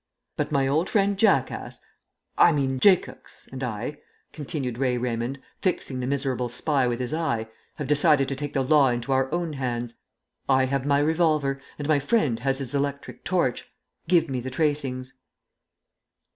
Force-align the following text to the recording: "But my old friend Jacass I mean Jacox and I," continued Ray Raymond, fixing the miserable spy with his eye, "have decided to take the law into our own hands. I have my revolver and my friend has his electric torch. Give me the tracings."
"But 0.35 0.51
my 0.51 0.67
old 0.67 0.89
friend 0.89 1.15
Jacass 1.15 1.79
I 2.35 2.51
mean 2.51 2.79
Jacox 2.79 3.47
and 3.51 3.63
I," 3.63 3.99
continued 4.33 4.79
Ray 4.79 4.97
Raymond, 4.97 5.37
fixing 5.61 5.99
the 5.99 6.07
miserable 6.07 6.49
spy 6.49 6.87
with 6.87 6.99
his 6.99 7.13
eye, 7.13 7.47
"have 7.75 7.85
decided 7.87 8.27
to 8.29 8.35
take 8.35 8.53
the 8.53 8.63
law 8.63 8.89
into 8.89 9.11
our 9.11 9.31
own 9.31 9.53
hands. 9.53 9.93
I 10.49 10.65
have 10.65 10.87
my 10.87 10.97
revolver 10.97 11.61
and 11.77 11.87
my 11.87 11.99
friend 11.99 12.39
has 12.39 12.57
his 12.57 12.73
electric 12.73 13.23
torch. 13.23 13.69
Give 14.07 14.27
me 14.27 14.39
the 14.39 14.49
tracings." 14.49 15.13